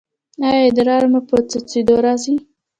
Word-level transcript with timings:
ایا 0.45 0.57
ادرار 0.67 1.03
مو 1.11 1.19
په 1.29 1.35
څڅیدو 1.49 1.95
راځي؟ 2.05 2.35